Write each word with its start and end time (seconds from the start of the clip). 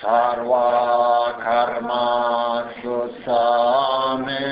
sarva 0.00 1.40
karma 1.40 2.68
susame 2.82 4.44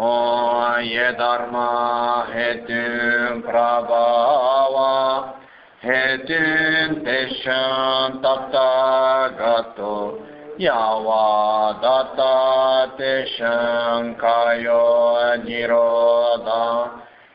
O 0.00 0.78
ye 0.78 1.10
dharma 1.18 2.30
hetun 2.32 3.42
prabhava 3.42 5.34
hetun 5.82 7.02
teshan 7.04 8.22
tapta 8.22 9.34
gato 9.36 10.22
yava 10.56 11.82
datta 11.82 12.94
teshan 12.96 14.14
kayo 14.22 14.86
niroda 15.42 16.90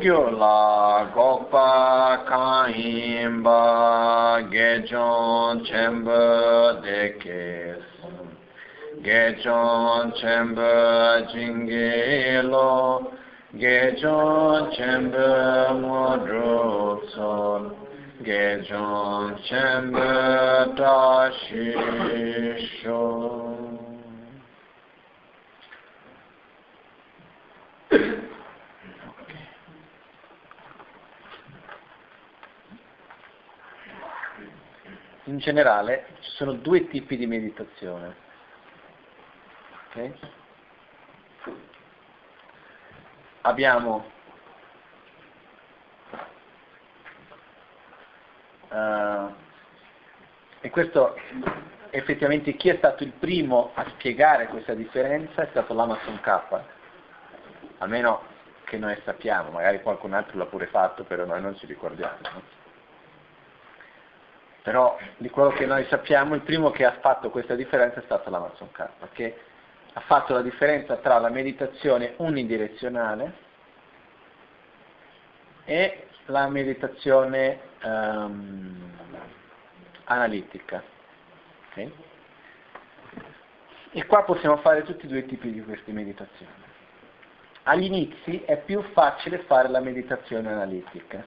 Gyula 0.00 1.06
gopa 1.14 2.24
kaimba 2.28 3.60
gecon 4.40 5.64
çembe 5.64 6.82
dekesun. 6.82 8.28
Gecon 9.04 10.10
çembe 10.10 11.26
cingelo 11.32 13.02
gecon 13.56 14.70
çembe 14.70 15.72
modrutsun 15.80 17.85
In 35.26 35.38
generale 35.38 36.06
ci 36.20 36.30
sono 36.32 36.54
due 36.54 36.88
tipi 36.88 37.16
di 37.16 37.26
meditazione. 37.28 38.16
Ok? 39.88 40.10
Abbiamo 43.42 44.15
eh, 48.76 49.44
e 50.60 50.70
questo 50.70 51.16
effettivamente 51.90 52.56
chi 52.56 52.68
è 52.68 52.76
stato 52.76 53.04
il 53.04 53.12
primo 53.12 53.70
a 53.74 53.86
spiegare 53.90 54.48
questa 54.48 54.74
differenza 54.74 55.42
è 55.42 55.48
stato 55.50 55.72
l'Amazon 55.72 56.20
K, 56.20 56.60
almeno 57.78 58.34
che 58.64 58.76
noi 58.76 58.98
sappiamo, 59.04 59.50
magari 59.50 59.80
qualcun 59.80 60.12
altro 60.12 60.36
l'ha 60.36 60.46
pure 60.46 60.66
fatto, 60.66 61.04
però 61.04 61.24
noi 61.24 61.40
non 61.40 61.56
ci 61.56 61.66
ricordiamo. 61.66 62.16
no? 62.22 62.42
Però 64.62 64.98
di 65.18 65.30
quello 65.30 65.50
che 65.50 65.64
noi 65.64 65.86
sappiamo, 65.86 66.34
il 66.34 66.40
primo 66.40 66.70
che 66.70 66.84
ha 66.84 66.98
fatto 67.00 67.30
questa 67.30 67.54
differenza 67.54 68.00
è 68.00 68.04
stato 68.04 68.28
l'Amazon 68.28 68.72
K, 68.72 68.88
che 69.12 69.40
ha 69.92 70.00
fatto 70.00 70.34
la 70.34 70.42
differenza 70.42 70.96
tra 70.96 71.18
la 71.18 71.30
meditazione 71.30 72.14
unidirezionale 72.16 73.44
e 75.64 76.05
la 76.26 76.48
meditazione 76.48 77.60
ehm, 77.80 78.92
analitica. 80.04 80.82
ok? 81.70 81.90
E 83.92 84.04
qua 84.06 84.24
possiamo 84.24 84.58
fare 84.58 84.82
tutti 84.82 85.06
e 85.06 85.08
due 85.08 85.20
i 85.20 85.26
tipi 85.26 85.50
di 85.52 85.62
queste 85.62 85.92
meditazioni. 85.92 86.52
Agli 87.62 87.84
inizi 87.84 88.42
è 88.42 88.58
più 88.58 88.82
facile 88.92 89.38
fare 89.40 89.68
la 89.68 89.80
meditazione 89.80 90.52
analitica. 90.52 91.24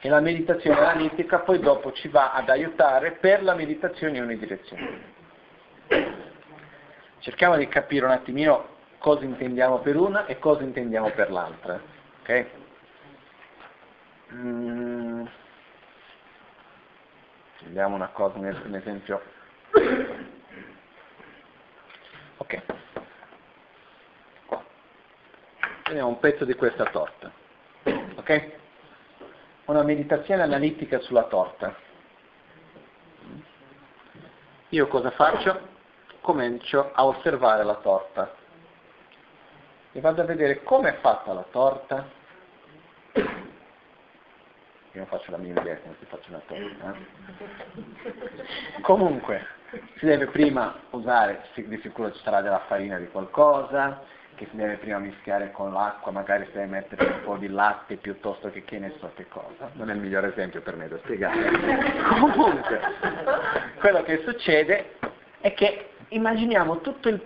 E 0.00 0.08
la 0.08 0.20
meditazione 0.20 0.78
analitica 0.78 1.40
poi 1.40 1.60
dopo 1.60 1.92
ci 1.92 2.08
va 2.08 2.32
ad 2.32 2.48
aiutare 2.48 3.12
per 3.12 3.42
la 3.42 3.54
meditazione 3.54 4.18
unidirezionale. 4.18 5.10
Cerchiamo 7.18 7.56
di 7.56 7.68
capire 7.68 8.06
un 8.06 8.10
attimino 8.10 8.66
cosa 8.98 9.24
intendiamo 9.24 9.78
per 9.78 9.96
una 9.96 10.26
e 10.26 10.38
cosa 10.38 10.62
intendiamo 10.62 11.10
per 11.10 11.30
l'altra. 11.30 11.80
Ok? 12.22 12.46
Mm. 14.32 15.26
Vediamo 17.64 17.96
una 17.96 18.08
cosa, 18.08 18.38
un 18.38 18.74
esempio. 18.74 19.20
Ok. 22.36 22.62
Prendiamo 25.82 26.10
un 26.10 26.20
pezzo 26.20 26.44
di 26.44 26.54
questa 26.54 26.84
torta. 26.84 27.30
Ok? 28.16 28.60
una 29.64 29.82
meditazione 29.82 30.42
analitica 30.42 31.00
sulla 31.00 31.24
torta. 31.24 31.74
Io 34.68 34.86
cosa 34.88 35.10
faccio? 35.10 35.70
Comincio 36.20 36.92
a 36.92 37.04
osservare 37.04 37.64
la 37.64 37.76
torta 37.76 38.41
e 39.92 40.00
vado 40.00 40.22
a 40.22 40.24
vedere 40.24 40.62
come 40.62 40.90
è 40.90 41.00
fatta 41.00 41.32
la 41.32 41.44
torta. 41.50 42.20
Io 44.94 45.00
non 45.00 45.06
faccio 45.06 45.30
la 45.30 45.38
mia 45.38 45.52
idea 45.58 45.78
come 45.78 45.94
si 45.98 46.06
faccia 46.06 46.28
una 46.28 46.42
torta. 46.46 46.94
Eh? 46.94 48.80
Comunque, 48.82 49.46
si 49.98 50.06
deve 50.06 50.26
prima 50.26 50.74
usare, 50.90 51.44
di 51.54 51.78
sicuro 51.82 52.12
ci 52.12 52.20
sarà 52.22 52.42
della 52.42 52.62
farina 52.66 52.98
di 52.98 53.08
qualcosa, 53.08 54.02
che 54.34 54.46
si 54.50 54.56
deve 54.56 54.76
prima 54.76 54.98
mischiare 54.98 55.50
con 55.50 55.72
l'acqua, 55.72 56.10
magari 56.10 56.44
si 56.46 56.52
deve 56.52 56.66
mettere 56.66 57.06
un 57.06 57.20
po' 57.22 57.36
di 57.36 57.48
latte 57.48 57.96
piuttosto 57.96 58.50
che 58.50 58.64
che 58.64 58.78
ne 58.78 58.94
so 58.98 59.10
che 59.14 59.28
cosa. 59.28 59.70
Non 59.74 59.90
è 59.90 59.94
il 59.94 60.00
migliore 60.00 60.28
esempio 60.28 60.62
per 60.62 60.76
me 60.76 60.88
da 60.88 60.98
spiegare. 60.98 61.50
Comunque, 62.20 62.80
quello 63.78 64.02
che 64.02 64.22
succede 64.24 64.96
è 65.40 65.52
che 65.54 65.90
immaginiamo 66.08 66.80
tutto 66.80 67.08
il 67.08 67.20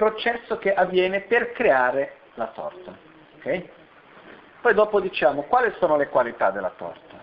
processo 0.00 0.56
che 0.56 0.72
avviene 0.72 1.20
per 1.20 1.52
creare 1.52 2.20
la 2.36 2.46
torta. 2.54 2.96
Okay? 3.36 3.68
Poi 4.62 4.72
dopo 4.72 4.98
diciamo 4.98 5.42
quali 5.42 5.70
sono 5.78 5.98
le 5.98 6.08
qualità 6.08 6.50
della 6.50 6.72
torta. 6.74 7.18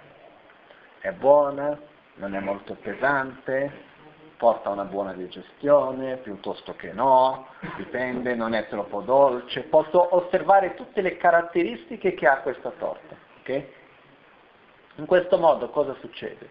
È 1.00 1.09
buona, 1.09 1.75
non 2.15 2.35
è 2.35 2.39
molto 2.39 2.75
pesante, 2.75 3.71
porta 4.38 4.69
una 4.69 4.83
buona 4.83 5.13
digestione, 5.13 6.18
piuttosto 6.18 6.75
che 6.75 6.94
no, 6.94 7.47
dipende, 7.77 8.35
non 8.35 8.53
è 8.53 8.68
troppo 8.68 9.01
dolce. 9.01 9.63
Posso 9.63 10.15
osservare 10.15 10.75
tutte 10.75 11.01
le 11.01 11.18
caratteristiche 11.18 12.13
che 12.13 12.27
ha 12.27 12.38
questa 12.41 12.69
torta. 12.77 13.15
Okay? 13.39 13.74
In 14.97 15.07
questo 15.07 15.39
modo 15.39 15.71
cosa 15.71 15.95
succede? 16.00 16.47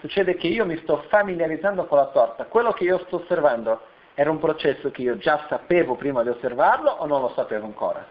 Succede 0.00 0.34
che 0.34 0.48
io 0.48 0.66
mi 0.66 0.76
sto 0.82 1.02
familiarizzando 1.08 1.86
con 1.86 1.96
la 1.96 2.08
torta. 2.08 2.44
Quello 2.44 2.72
che 2.72 2.84
io 2.84 2.98
sto 3.06 3.22
osservando 3.22 3.91
era 4.14 4.30
un 4.30 4.38
processo 4.38 4.90
che 4.90 5.02
io 5.02 5.16
già 5.16 5.46
sapevo 5.48 5.94
prima 5.94 6.22
di 6.22 6.28
osservarlo 6.28 6.90
o 6.90 7.06
non 7.06 7.20
lo 7.20 7.32
sapevo 7.34 7.66
ancora? 7.66 8.06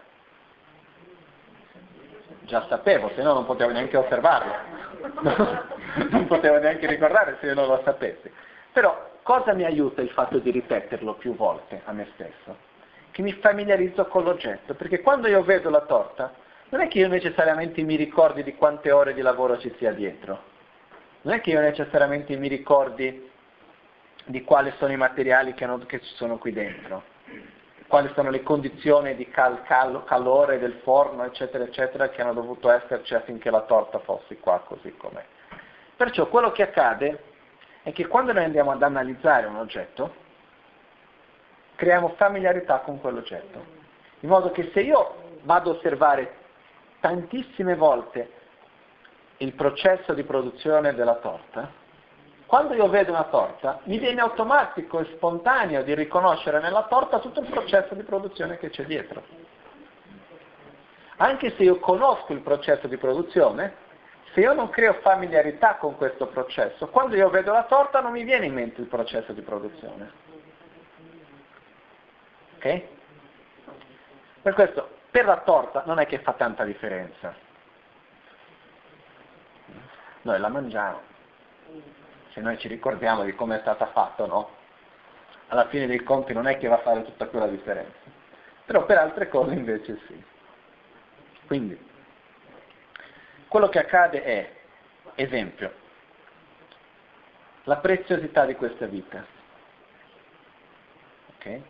Già 2.40 2.66
sapevo, 2.68 3.10
se 3.14 3.22
no 3.22 3.34
non 3.34 3.46
potevo 3.46 3.70
neanche 3.70 3.96
osservarlo. 3.96 4.52
non 6.10 6.26
potevo 6.26 6.58
neanche 6.58 6.86
ricordare 6.86 7.36
se 7.40 7.46
io 7.46 7.54
non 7.54 7.66
lo 7.66 7.80
sapessi. 7.84 8.30
Però 8.72 9.10
cosa 9.22 9.52
mi 9.52 9.64
aiuta 9.64 10.02
il 10.02 10.10
fatto 10.10 10.38
di 10.38 10.50
ripeterlo 10.50 11.14
più 11.14 11.36
volte 11.36 11.82
a 11.84 11.92
me 11.92 12.08
stesso? 12.14 12.70
Che 13.10 13.22
mi 13.22 13.32
familiarizzo 13.34 14.06
con 14.06 14.24
l'oggetto, 14.24 14.74
perché 14.74 15.02
quando 15.02 15.28
io 15.28 15.42
vedo 15.44 15.70
la 15.70 15.82
torta, 15.82 16.32
non 16.70 16.80
è 16.80 16.88
che 16.88 16.98
io 16.98 17.08
necessariamente 17.08 17.82
mi 17.82 17.96
ricordi 17.96 18.42
di 18.42 18.54
quante 18.54 18.90
ore 18.90 19.12
di 19.12 19.20
lavoro 19.20 19.58
ci 19.58 19.72
sia 19.76 19.92
dietro, 19.92 20.50
non 21.22 21.34
è 21.34 21.40
che 21.40 21.50
io 21.50 21.60
necessariamente 21.60 22.34
mi 22.36 22.48
ricordi 22.48 23.30
di 24.24 24.42
quali 24.42 24.72
sono 24.78 24.92
i 24.92 24.96
materiali 24.96 25.54
che, 25.54 25.64
hanno, 25.64 25.78
che 25.78 26.00
ci 26.00 26.14
sono 26.14 26.38
qui 26.38 26.52
dentro, 26.52 27.02
quali 27.86 28.10
sono 28.14 28.30
le 28.30 28.42
condizioni 28.42 29.14
di 29.14 29.28
cal, 29.28 29.62
cal, 29.64 30.04
calore 30.04 30.58
del 30.58 30.80
forno, 30.82 31.24
eccetera, 31.24 31.64
eccetera, 31.64 32.08
che 32.08 32.22
hanno 32.22 32.32
dovuto 32.32 32.70
esserci 32.70 33.14
affinché 33.14 33.50
la 33.50 33.62
torta 33.62 33.98
fosse 33.98 34.38
qua 34.38 34.60
così 34.60 34.96
com'è. 34.96 35.24
Perciò 35.96 36.26
quello 36.28 36.52
che 36.52 36.62
accade 36.62 37.22
è 37.82 37.92
che 37.92 38.06
quando 38.06 38.32
noi 38.32 38.44
andiamo 38.44 38.70
ad 38.70 38.82
analizzare 38.82 39.46
un 39.46 39.56
oggetto, 39.56 40.14
creiamo 41.74 42.14
familiarità 42.16 42.78
con 42.78 43.00
quell'oggetto, 43.00 43.64
in 44.20 44.28
modo 44.28 44.52
che 44.52 44.70
se 44.72 44.80
io 44.80 45.38
vado 45.42 45.70
a 45.70 45.74
osservare 45.74 46.36
tantissime 47.00 47.74
volte 47.74 48.40
il 49.38 49.52
processo 49.54 50.14
di 50.14 50.22
produzione 50.22 50.94
della 50.94 51.16
torta, 51.16 51.80
quando 52.52 52.74
io 52.74 52.86
vedo 52.90 53.12
una 53.12 53.24
torta, 53.24 53.80
mi 53.84 53.98
viene 53.98 54.20
automatico 54.20 55.00
e 55.00 55.06
spontaneo 55.14 55.82
di 55.82 55.94
riconoscere 55.94 56.60
nella 56.60 56.82
torta 56.82 57.18
tutto 57.18 57.40
il 57.40 57.48
processo 57.48 57.94
di 57.94 58.02
produzione 58.02 58.58
che 58.58 58.68
c'è 58.68 58.84
dietro. 58.84 59.24
Anche 61.16 61.54
se 61.56 61.62
io 61.62 61.78
conosco 61.78 62.34
il 62.34 62.40
processo 62.40 62.88
di 62.88 62.98
produzione, 62.98 63.74
se 64.34 64.40
io 64.40 64.52
non 64.52 64.68
creo 64.68 64.98
familiarità 65.00 65.76
con 65.76 65.96
questo 65.96 66.26
processo, 66.26 66.88
quando 66.88 67.16
io 67.16 67.30
vedo 67.30 67.52
la 67.52 67.64
torta 67.64 68.02
non 68.02 68.12
mi 68.12 68.22
viene 68.22 68.44
in 68.44 68.52
mente 68.52 68.82
il 68.82 68.86
processo 68.86 69.32
di 69.32 69.40
produzione. 69.40 70.12
Ok? 72.56 72.82
Per 74.42 74.52
questo, 74.52 74.90
per 75.10 75.24
la 75.24 75.38
torta 75.38 75.84
non 75.86 75.98
è 75.98 76.04
che 76.04 76.18
fa 76.18 76.34
tanta 76.34 76.64
differenza. 76.64 77.34
Noi 80.20 80.38
la 80.38 80.48
mangiamo. 80.48 81.00
Se 82.32 82.40
noi 82.40 82.58
ci 82.58 82.68
ricordiamo 82.68 83.24
di 83.24 83.34
come 83.34 83.56
è 83.56 83.60
stata 83.60 83.86
fatta, 83.86 84.26
no? 84.26 84.50
Alla 85.48 85.68
fine 85.68 85.86
dei 85.86 86.02
conti 86.02 86.32
non 86.32 86.46
è 86.46 86.56
che 86.56 86.66
va 86.66 86.76
a 86.76 86.82
fare 86.82 87.02
tutta 87.04 87.26
quella 87.26 87.46
differenza. 87.46 87.98
Però 88.64 88.86
per 88.86 88.96
altre 88.96 89.28
cose 89.28 89.52
invece 89.52 90.00
sì. 90.06 90.24
Quindi, 91.46 91.78
quello 93.48 93.68
che 93.68 93.78
accade 93.78 94.22
è, 94.22 94.52
esempio, 95.14 95.74
la 97.64 97.76
preziosità 97.76 98.46
di 98.46 98.54
questa 98.54 98.86
vita. 98.86 99.24
Okay? 101.36 101.62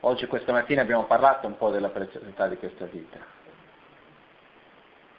Oggi, 0.00 0.26
questa 0.26 0.52
mattina, 0.52 0.82
abbiamo 0.82 1.04
parlato 1.04 1.46
un 1.46 1.56
po' 1.56 1.70
della 1.70 1.88
preziosità 1.88 2.46
di 2.46 2.58
questa 2.58 2.84
vita. 2.84 3.18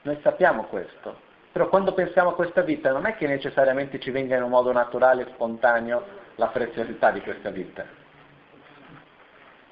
Noi 0.03 0.19
sappiamo 0.21 0.65
questo, 0.65 1.25
però 1.57 1.69
quando 1.69 1.92
pensiamo 1.95 2.30
a 2.30 2.36
questa 2.36 2.62
vita 2.62 2.92
non 2.92 3.07
è 3.07 3.15
che 3.15 3.25
necessariamente 3.25 4.00
ci 4.00 4.12
venga 4.12 4.36
in 4.36 4.44
un 4.44 4.51
modo 4.51 4.71
naturale 4.71 5.24
e 5.24 5.31
spontaneo 5.33 6.06
la 6.36 6.50
preziosità 6.50 7.09
di 7.09 7.19
questa 7.21 7.50
vita. 7.50 7.83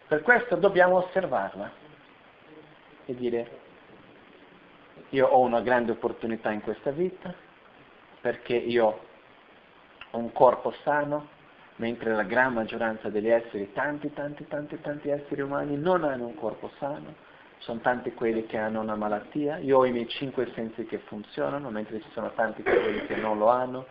Per 0.07 0.23
questo 0.23 0.55
dobbiamo 0.55 0.95
osservarla 0.95 1.71
e 3.05 3.13
dire 3.13 3.49
io 5.09 5.27
ho 5.27 5.39
una 5.41 5.61
grande 5.61 5.91
opportunità 5.91 6.49
in 6.49 6.61
questa 6.61 6.89
vita, 6.89 7.31
perché 8.19 8.55
io 8.55 8.99
ho 10.09 10.17
un 10.17 10.31
corpo 10.31 10.73
sano, 10.81 11.27
mentre 11.75 12.15
la 12.15 12.23
gran 12.23 12.53
maggioranza 12.53 13.09
degli 13.09 13.29
esseri, 13.29 13.71
tanti, 13.73 14.11
tanti, 14.11 14.47
tanti, 14.47 14.81
tanti 14.81 15.09
esseri 15.09 15.41
umani 15.41 15.77
non 15.77 16.03
hanno 16.03 16.25
un 16.25 16.33
corpo 16.33 16.71
sano, 16.79 17.13
sono 17.65 17.79
tanti 17.79 18.13
quelli 18.13 18.45
che 18.45 18.59
hanno 18.59 18.79
una 18.79 18.95
malattia, 18.95 19.57
io 19.57 19.79
ho 19.79 19.85
i 19.85 19.91
miei 19.91 20.07
cinque 20.07 20.51
sensi 20.53 20.85
che 20.85 20.99
funzionano, 20.99 21.71
mentre 21.71 21.99
ci 21.99 22.09
sono 22.13 22.31
tanti 22.35 22.61
quelli 22.61 23.03
che 23.07 23.15
non 23.15 23.39
lo 23.39 23.49
hanno, 23.49 23.87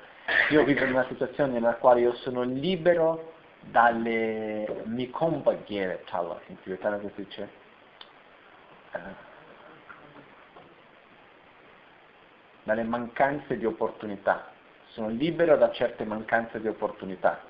io 0.51 0.63
vivo 0.63 0.85
in 0.85 0.93
una 0.93 1.07
situazione 1.09 1.55
nella 1.55 1.75
quale 1.75 2.01
io 2.01 2.15
sono 2.15 2.43
libero 2.43 3.33
dalle 3.63 4.83
mi 4.85 5.11
compaghiere, 5.11 6.05
in 6.47 6.61
tibetano 6.63 7.01
si 7.01 7.11
dice, 7.17 7.49
uh, 8.93 8.99
dalle 12.63 12.85
mancanze 12.85 13.57
di 13.57 13.67
opportunità, 13.67 14.53
sono 14.91 15.09
libero 15.09 15.57
da 15.57 15.73
certe 15.73 16.05
mancanze 16.05 16.61
di 16.61 16.69
opportunità. 16.69 17.41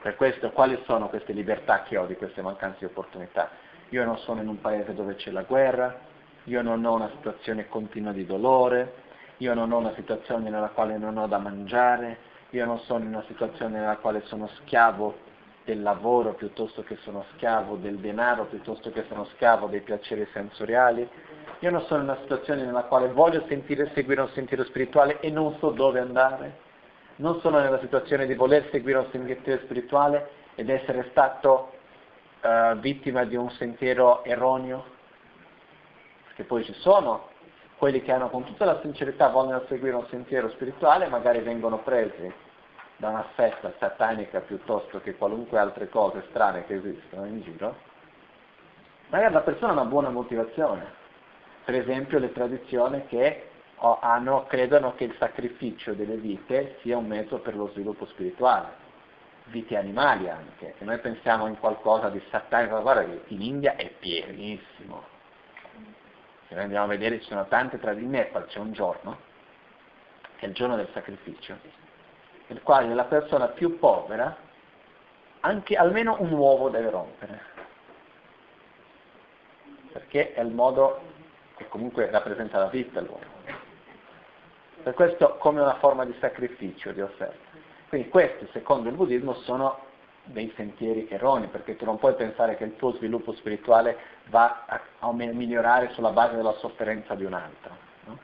Per 0.00 0.16
questo 0.16 0.50
quali 0.50 0.82
sono 0.84 1.08
queste 1.08 1.32
libertà 1.32 1.82
che 1.84 1.96
ho 1.96 2.06
di 2.06 2.16
queste 2.16 2.42
mancanze 2.42 2.78
di 2.80 2.84
opportunità? 2.86 3.66
Io 3.90 4.04
non 4.04 4.18
sono 4.18 4.42
in 4.42 4.48
un 4.48 4.60
paese 4.60 4.94
dove 4.94 5.14
c'è 5.14 5.30
la 5.30 5.42
guerra, 5.42 5.98
io 6.44 6.62
non 6.62 6.84
ho 6.84 6.94
una 6.94 7.10
situazione 7.14 7.68
continua 7.68 8.12
di 8.12 8.26
dolore, 8.26 8.92
io 9.38 9.54
non 9.54 9.72
ho 9.72 9.78
una 9.78 9.94
situazione 9.94 10.50
nella 10.50 10.68
quale 10.68 10.98
non 10.98 11.16
ho 11.16 11.26
da 11.26 11.38
mangiare, 11.38 12.18
io 12.50 12.64
non 12.64 12.78
sono 12.80 13.04
in 13.04 13.14
una 13.14 13.24
situazione 13.26 13.78
nella 13.78 13.96
quale 13.96 14.22
sono 14.26 14.48
schiavo 14.60 15.26
del 15.64 15.82
lavoro 15.82 16.34
piuttosto 16.34 16.82
che 16.82 16.96
sono 17.02 17.24
schiavo 17.34 17.76
del 17.76 17.98
denaro, 17.98 18.46
piuttosto 18.46 18.90
che 18.90 19.04
sono 19.08 19.24
schiavo 19.34 19.66
dei 19.66 19.80
piaceri 19.80 20.26
sensoriali, 20.32 21.08
io 21.60 21.70
non 21.70 21.82
sono 21.82 22.02
in 22.02 22.08
una 22.08 22.18
situazione 22.20 22.64
nella 22.64 22.84
quale 22.84 23.08
voglio 23.08 23.44
sentire, 23.48 23.90
seguire 23.94 24.20
un 24.20 24.30
sentiero 24.30 24.64
spirituale 24.64 25.20
e 25.20 25.30
non 25.30 25.56
so 25.58 25.70
dove 25.70 25.98
andare. 26.00 26.66
Non 27.16 27.40
sono 27.40 27.58
nella 27.58 27.80
situazione 27.80 28.26
di 28.26 28.34
voler 28.34 28.68
seguire 28.70 28.98
un 28.98 29.06
sentiero 29.10 29.60
spirituale 29.62 30.30
ed 30.54 30.70
essere 30.70 31.06
stato 31.10 31.72
uh, 32.42 32.76
vittima 32.78 33.24
di 33.24 33.36
un 33.36 33.50
sentiero 33.52 34.24
erroneo. 34.24 34.84
Perché 36.26 36.44
poi 36.44 36.64
ci 36.64 36.74
sono 36.74 37.28
quelli 37.78 38.02
che 38.02 38.10
hanno 38.10 38.28
con 38.28 38.44
tutta 38.44 38.64
la 38.64 38.80
sincerità 38.80 39.28
vogliono 39.28 39.64
seguire 39.68 39.94
un 39.94 40.06
sentiero 40.08 40.50
spirituale, 40.50 41.06
magari 41.06 41.38
vengono 41.40 41.78
presi 41.78 42.30
da 42.96 43.10
una 43.10 43.26
festa 43.34 43.72
satanica 43.78 44.40
piuttosto 44.40 45.00
che 45.00 45.16
qualunque 45.16 45.58
altre 45.58 45.88
cose 45.88 46.24
strane 46.30 46.66
che 46.66 46.74
esistono 46.74 47.24
in 47.26 47.40
giro, 47.42 47.76
magari 49.10 49.32
la 49.32 49.42
persona 49.42 49.70
ha 49.70 49.74
una 49.74 49.84
buona 49.84 50.10
motivazione, 50.10 50.92
per 51.64 51.76
esempio 51.76 52.18
le 52.18 52.32
tradizioni 52.32 53.06
che 53.06 53.50
hanno, 53.76 54.46
credono 54.48 54.94
che 54.96 55.04
il 55.04 55.14
sacrificio 55.16 55.92
delle 55.94 56.16
vite 56.16 56.78
sia 56.80 56.96
un 56.96 57.06
mezzo 57.06 57.38
per 57.38 57.54
lo 57.54 57.68
sviluppo 57.68 58.06
spirituale, 58.06 58.86
vite 59.50 59.76
animali 59.76 60.28
anche, 60.28 60.74
e 60.78 60.84
noi 60.84 60.98
pensiamo 60.98 61.46
in 61.46 61.58
qualcosa 61.58 62.08
di 62.08 62.22
satanico, 62.30 62.80
guarda 62.80 63.04
che 63.04 63.22
in 63.28 63.42
India 63.42 63.76
è 63.76 63.88
pienissimo, 63.90 65.04
se 66.46 66.54
noi 66.54 66.64
andiamo 66.64 66.84
a 66.84 66.88
vedere 66.88 67.20
ci 67.20 67.28
sono 67.28 67.46
tante 67.46 67.78
tradizioni, 67.78 68.14
in 68.14 68.20
Nepal 68.20 68.46
c'è 68.46 68.58
un 68.58 68.72
giorno, 68.72 69.18
che 70.36 70.46
è 70.46 70.48
il 70.48 70.54
giorno 70.54 70.76
del 70.76 70.88
sacrificio, 70.92 71.56
nel 72.46 72.62
quale 72.62 72.94
la 72.94 73.04
persona 73.04 73.48
più 73.48 73.78
povera 73.78 74.36
anche 75.40 75.76
almeno 75.76 76.16
un 76.20 76.32
uovo 76.32 76.68
deve 76.68 76.90
rompere, 76.90 77.40
perché 79.92 80.32
è 80.32 80.40
il 80.40 80.52
modo 80.52 81.00
che 81.56 81.68
comunque 81.68 82.10
rappresenta 82.10 82.58
la 82.58 82.68
vita 82.68 83.00
l'uomo. 83.00 83.36
Per 84.82 84.94
questo 84.94 85.36
come 85.36 85.60
una 85.60 85.76
forma 85.76 86.04
di 86.04 86.14
sacrificio, 86.20 86.92
di 86.92 87.00
offerta. 87.00 87.57
Quindi 87.88 88.08
questi, 88.08 88.46
secondo 88.52 88.88
il 88.88 88.94
buddismo, 88.94 89.34
sono 89.34 89.86
dei 90.24 90.52
sentieri 90.56 91.08
erronei, 91.08 91.48
perché 91.48 91.76
tu 91.76 91.84
non 91.84 91.98
puoi 91.98 92.14
pensare 92.14 92.56
che 92.56 92.64
il 92.64 92.76
tuo 92.76 92.92
sviluppo 92.92 93.32
spirituale 93.32 93.96
va 94.26 94.66
a, 94.98 95.12
migliorare 95.12 95.90
sulla 95.90 96.10
base 96.10 96.36
della 96.36 96.52
sofferenza 96.54 97.14
di 97.14 97.24
un 97.24 97.32
altro. 97.32 97.76
No? 98.04 98.18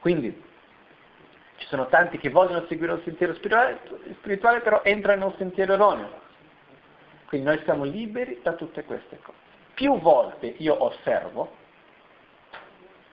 Quindi 0.00 0.42
ci 1.56 1.66
sono 1.66 1.86
tanti 1.86 2.18
che 2.18 2.30
vogliono 2.30 2.66
seguire 2.66 2.92
un 2.92 3.00
sentiero 3.04 3.34
spirituale, 3.34 3.80
spirituale, 4.18 4.60
però 4.60 4.82
entrano 4.82 5.24
in 5.24 5.30
un 5.30 5.36
sentiero 5.38 5.72
erroneo. 5.74 6.22
Quindi 7.26 7.46
noi 7.46 7.60
siamo 7.64 7.84
liberi 7.84 8.40
da 8.42 8.52
tutte 8.52 8.84
queste 8.84 9.18
cose. 9.22 9.38
Più 9.74 9.98
volte 9.98 10.54
io 10.58 10.82
osservo 10.84 11.62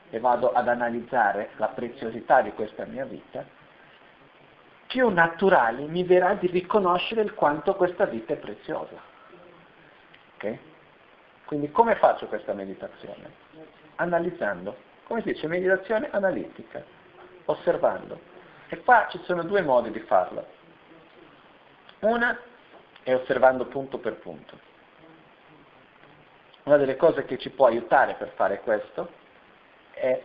e 0.10 0.20
vado 0.20 0.52
ad 0.52 0.68
analizzare 0.68 1.52
la 1.56 1.70
preziosità 1.70 2.42
di 2.42 2.52
questa 2.52 2.86
mia 2.86 3.06
vita, 3.06 3.44
più 4.92 5.08
naturale 5.08 5.86
mi 5.86 6.04
verrà 6.04 6.34
di 6.34 6.48
riconoscere 6.48 7.22
il 7.22 7.34
quanto 7.34 7.76
questa 7.76 8.04
vita 8.04 8.34
è 8.34 8.36
preziosa. 8.36 9.00
Okay? 10.36 10.60
Quindi 11.46 11.72
come 11.72 11.96
faccio 11.96 12.28
questa 12.28 12.54
meditazione? 12.54 13.32
Analizzando. 13.96 14.76
Come 15.06 15.22
si 15.22 15.32
dice? 15.32 15.48
Meditazione 15.48 16.10
analitica, 16.12 16.84
osservando. 17.46 18.20
E 18.68 18.80
qua 18.84 19.08
ci 19.10 19.22
sono 19.24 19.44
due 19.44 19.62
modi 19.62 19.92
di 19.92 20.00
farlo. 20.02 20.46
Una 22.00 22.38
è 23.04 23.14
osservando 23.16 23.68
punto 23.68 23.98
per 23.98 24.16
punto. 24.18 24.60
Una 26.64 26.76
delle 26.76 26.98
cose 26.98 27.24
che 27.24 27.38
ci 27.38 27.50
può 27.50 27.68
aiutare 27.68 28.16
per 28.16 28.34
fare 28.36 28.60
questo 28.60 29.10
è 29.94 30.22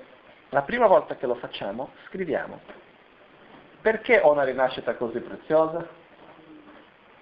la 0.49 0.63
prima 0.63 0.89
volta 0.89 1.15
che 1.15 1.27
lo 1.27 1.37
facciamo, 1.37 1.91
scriviamo 2.09 2.86
perché 3.87 4.19
ho 4.19 4.33
una 4.33 4.43
rinascita 4.43 4.97
così 4.97 5.21
preziosa? 5.21 5.87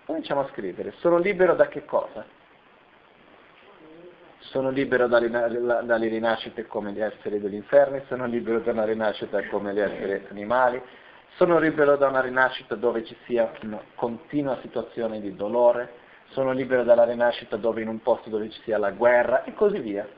Cominciamo 0.07 0.41
a 0.41 0.49
scrivere. 0.51 0.95
Sono 0.97 1.19
libero 1.19 1.55
da 1.55 1.69
che 1.69 1.85
cosa? 1.85 2.25
Sono 4.39 4.71
libero 4.71 5.07
dalle 5.07 6.09
rinascite 6.09 6.67
come 6.67 6.93
gli 6.93 7.03
esseri 7.03 7.39
degli 7.39 7.53
inferni, 7.53 8.03
sono 8.09 8.25
libero 8.25 8.61
da 8.61 8.73
una 8.73 8.85
rinascita 8.85 9.47
come 9.49 9.75
gli 9.75 9.81
esseri 9.81 10.27
animali, 10.31 10.81
sono 11.37 11.59
libero 11.59 11.97
da 11.97 12.09
una 12.09 12.23
rinascita 12.23 12.77
dove 12.77 13.05
ci 13.05 13.15
sia 13.27 13.53
una 13.61 13.83
continua 13.95 14.59
situazione 14.63 15.21
di 15.21 15.37
dolore, 15.37 15.93
sono 16.31 16.53
libero 16.53 16.83
dalla 16.83 17.05
rinascita 17.05 17.59
dove 17.59 17.83
in 17.83 17.89
un 17.89 18.01
posto 18.01 18.31
dove 18.31 18.49
ci 18.49 18.63
sia 18.63 18.79
la 18.79 18.91
guerra 18.91 19.45
e 19.45 19.53
così 19.53 19.81
via. 19.81 20.09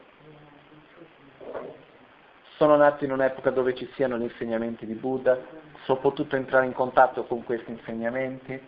Sono 2.57 2.77
nato 2.77 3.05
in 3.05 3.13
un'epoca 3.13 3.51
dove 3.51 3.75
ci 3.75 3.91
siano 3.95 4.17
gli 4.17 4.23
insegnamenti 4.23 4.87
di 4.87 4.95
Buddha, 4.95 5.39
ho 5.87 5.97
potuto 5.97 6.37
entrare 6.37 6.65
in 6.65 6.73
contatto 6.73 7.25
con 7.25 7.45
questi 7.45 7.71
insegnamenti, 7.71 8.59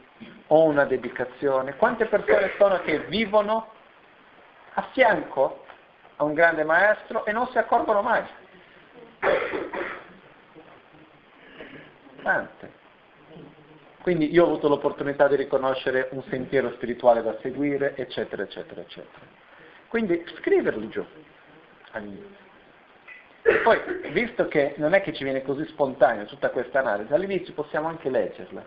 ho 0.49 0.65
una 0.65 0.85
dedicazione. 0.85 1.75
Quante 1.77 2.05
persone 2.05 2.53
sono 2.59 2.81
che 2.81 3.01
vivono 3.07 3.73
a 4.75 4.83
fianco 4.93 5.65
a 6.17 6.25
un 6.25 6.35
grande 6.35 6.65
maestro 6.65 7.25
e 7.25 7.33
non 7.33 7.49
si 7.49 7.57
accorgono 7.57 8.03
mai? 8.03 8.23
Tante. 12.23 12.73
Quindi 14.03 14.31
io 14.31 14.45
ho 14.45 14.47
avuto 14.49 14.69
l'opportunità 14.69 15.29
di 15.29 15.37
riconoscere 15.37 16.09
un 16.13 16.23
sentiero 16.29 16.73
spirituale 16.73 17.23
da 17.23 17.37
seguire, 17.41 17.97
eccetera, 17.97 18.43
eccetera, 18.43 18.83
eccetera. 18.83 19.27
Quindi 19.89 20.25
scriverli 20.37 20.89
giù 20.89 21.05
all'inizio. 21.93 22.48
E 23.49 23.57
poi, 23.63 23.81
visto 24.13 24.47
che 24.47 24.75
non 24.77 24.93
è 24.93 25.01
che 25.01 25.15
ci 25.15 25.25
viene 25.25 25.43
così 25.43 25.65
spontaneo 25.69 26.27
tutta 26.27 26.51
questa 26.51 26.81
analisi, 26.81 27.15
all'inizio 27.15 27.55
possiamo 27.55 27.89
anche 27.89 28.11
leggerla 28.11 28.63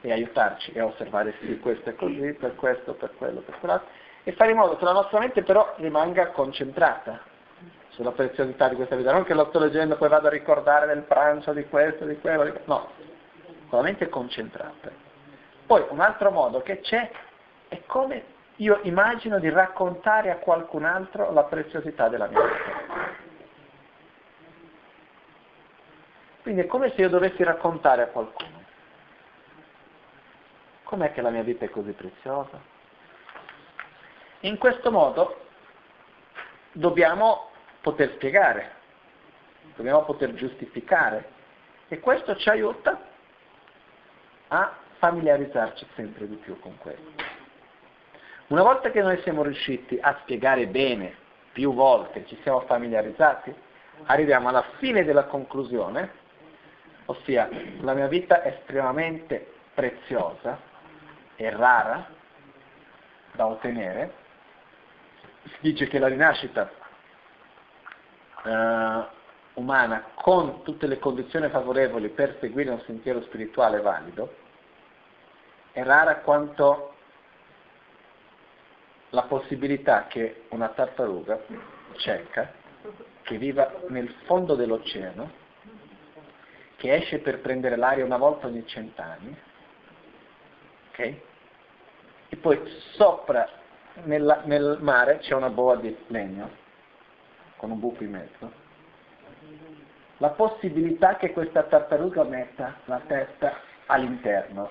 e 0.00 0.12
aiutarci 0.12 0.78
a 0.78 0.84
osservare 0.84 1.34
sì, 1.40 1.58
questo 1.58 1.90
è 1.90 1.96
così, 1.96 2.32
per 2.34 2.54
questo, 2.54 2.94
per 2.94 3.12
quello, 3.16 3.40
per 3.40 3.58
quell'altro, 3.58 3.88
e 4.22 4.32
fare 4.32 4.52
in 4.52 4.58
modo 4.58 4.76
che 4.76 4.84
la 4.84 4.92
nostra 4.92 5.18
mente 5.18 5.42
però 5.42 5.74
rimanga 5.78 6.28
concentrata 6.28 7.20
sulla 7.88 8.12
preziosità 8.12 8.68
di 8.68 8.76
questa 8.76 8.94
vita, 8.94 9.10
non 9.10 9.24
che 9.24 9.34
lo 9.34 9.46
sto 9.46 9.58
leggendo 9.58 9.94
e 9.94 9.98
poi 9.98 10.08
vado 10.08 10.28
a 10.28 10.30
ricordare 10.30 10.86
del 10.86 11.02
pranzo, 11.02 11.52
di 11.52 11.66
questo, 11.66 12.04
di 12.04 12.18
quello, 12.20 12.44
di... 12.44 12.52
no, 12.66 12.88
con 13.68 13.80
la 13.80 13.84
mente 13.84 14.08
concentrata. 14.08 14.90
Poi 15.66 15.84
un 15.88 15.98
altro 15.98 16.30
modo 16.30 16.62
che 16.62 16.80
c'è 16.80 17.10
è 17.66 17.80
come 17.86 18.24
io 18.56 18.78
immagino 18.82 19.40
di 19.40 19.50
raccontare 19.50 20.30
a 20.30 20.36
qualcun 20.36 20.84
altro 20.84 21.32
la 21.32 21.44
preziosità 21.44 22.08
della 22.08 22.28
mia 22.28 22.40
vita. 22.40 22.91
Quindi 26.52 26.68
è 26.68 26.70
come 26.70 26.90
se 26.90 27.00
io 27.00 27.08
dovessi 27.08 27.42
raccontare 27.42 28.02
a 28.02 28.06
qualcuno. 28.08 28.62
Com'è 30.82 31.10
che 31.12 31.22
la 31.22 31.30
mia 31.30 31.42
vita 31.42 31.64
è 31.64 31.70
così 31.70 31.92
preziosa? 31.92 32.60
In 34.40 34.58
questo 34.58 34.90
modo 34.90 35.46
dobbiamo 36.72 37.48
poter 37.80 38.12
spiegare, 38.16 38.70
dobbiamo 39.76 40.04
poter 40.04 40.34
giustificare 40.34 41.30
e 41.88 41.98
questo 42.00 42.36
ci 42.36 42.50
aiuta 42.50 43.00
a 44.48 44.76
familiarizzarci 44.98 45.86
sempre 45.94 46.28
di 46.28 46.36
più 46.36 46.60
con 46.60 46.76
questo. 46.76 47.24
Una 48.48 48.62
volta 48.62 48.90
che 48.90 49.00
noi 49.00 49.18
siamo 49.22 49.42
riusciti 49.42 49.98
a 49.98 50.18
spiegare 50.20 50.66
bene, 50.66 51.16
più 51.52 51.72
volte, 51.72 52.26
ci 52.26 52.38
siamo 52.42 52.60
familiarizzati, 52.66 53.54
arriviamo 54.04 54.50
alla 54.50 54.66
fine 54.76 55.02
della 55.02 55.24
conclusione 55.24 56.20
ossia 57.12 57.48
la 57.80 57.94
mia 57.94 58.08
vita 58.08 58.42
è 58.42 58.48
estremamente 58.48 59.52
preziosa 59.74 60.58
e 61.36 61.50
rara 61.50 62.06
da 63.32 63.46
ottenere, 63.46 64.12
si 65.44 65.56
dice 65.60 65.88
che 65.88 65.98
la 65.98 66.08
rinascita 66.08 66.70
eh, 68.44 69.04
umana 69.54 70.04
con 70.14 70.62
tutte 70.62 70.86
le 70.86 70.98
condizioni 70.98 71.48
favorevoli 71.48 72.08
per 72.10 72.36
seguire 72.40 72.70
un 72.70 72.80
sentiero 72.82 73.22
spirituale 73.22 73.80
valido 73.80 74.34
è 75.72 75.82
rara 75.82 76.16
quanto 76.18 76.94
la 79.10 79.22
possibilità 79.22 80.06
che 80.06 80.44
una 80.50 80.68
tartaruga 80.68 81.40
cieca 81.96 82.52
che 83.22 83.38
viva 83.38 83.70
nel 83.88 84.08
fondo 84.24 84.54
dell'oceano 84.54 85.40
che 86.82 86.94
esce 86.94 87.20
per 87.20 87.38
prendere 87.38 87.76
l'aria 87.76 88.04
una 88.04 88.16
volta 88.16 88.48
ogni 88.48 88.66
cent'anni, 88.66 89.36
ok? 90.90 90.98
E 92.28 92.36
poi 92.40 92.60
sopra 92.94 93.48
nella, 94.02 94.40
nel 94.46 94.78
mare 94.80 95.18
c'è 95.18 95.32
una 95.34 95.48
boa 95.48 95.76
di 95.76 95.96
legno, 96.08 96.50
con 97.54 97.70
un 97.70 97.78
buco 97.78 98.02
in 98.02 98.10
mezzo. 98.10 98.52
La 100.16 100.30
possibilità 100.30 101.14
che 101.14 101.32
questa 101.32 101.62
tartaruga 101.62 102.24
metta 102.24 102.74
la 102.86 103.00
testa 103.06 103.60
all'interno 103.86 104.68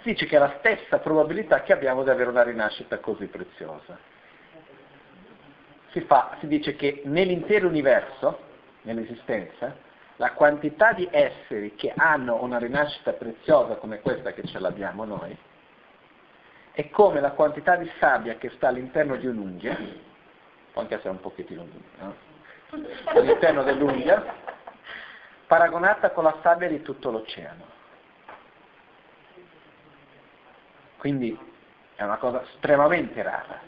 Si 0.02 0.10
dice 0.10 0.26
che 0.26 0.36
è 0.36 0.38
la 0.38 0.56
stessa 0.58 0.98
probabilità 0.98 1.62
che 1.62 1.72
abbiamo 1.72 2.02
di 2.02 2.10
avere 2.10 2.28
una 2.28 2.42
rinascita 2.42 2.98
così 2.98 3.26
preziosa. 3.26 3.96
Si, 5.90 6.00
fa, 6.02 6.36
si 6.40 6.48
dice 6.48 6.74
che 6.74 7.02
nell'intero 7.04 7.68
universo, 7.68 8.38
nell'esistenza, 8.82 9.76
la 10.16 10.32
quantità 10.32 10.92
di 10.92 11.08
esseri 11.10 11.74
che 11.74 11.92
hanno 11.96 12.42
una 12.42 12.58
rinascita 12.58 13.12
preziosa 13.12 13.76
come 13.76 14.00
questa 14.00 14.32
che 14.32 14.42
ce 14.44 14.58
l'abbiamo 14.58 15.04
noi, 15.04 15.36
è 16.72 16.88
come 16.90 17.20
la 17.20 17.32
quantità 17.32 17.76
di 17.76 17.90
sabbia 18.00 18.36
che 18.36 18.50
sta 18.50 18.68
all'interno 18.68 19.16
di 19.16 19.26
un'unghia, 19.26 19.76
può 20.72 20.82
anche 20.82 20.94
essere 20.94 21.10
un 21.10 21.20
pochettino 21.20 21.66
no? 21.98 22.14
all'interno 23.04 23.62
dell'unghia, 23.62 24.24
paragonata 25.46 26.10
con 26.10 26.24
la 26.24 26.38
sabbia 26.42 26.68
di 26.68 26.82
tutto 26.82 27.10
l'oceano. 27.10 27.80
Quindi 31.02 31.36
è 31.96 32.04
una 32.04 32.16
cosa 32.16 32.44
estremamente 32.44 33.20
rara. 33.22 33.60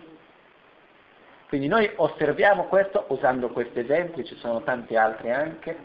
Quindi 1.48 1.66
noi 1.66 1.90
osserviamo 1.96 2.66
questo 2.66 3.06
usando 3.08 3.48
questi 3.48 3.80
esempi, 3.80 4.24
ci 4.24 4.36
sono 4.36 4.62
tanti 4.62 4.94
altri 4.94 5.32
anche. 5.32 5.76